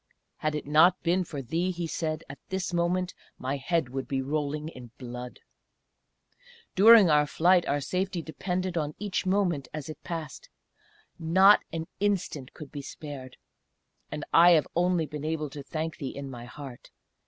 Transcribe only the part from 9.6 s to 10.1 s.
as it